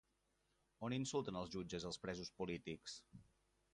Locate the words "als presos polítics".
1.91-2.97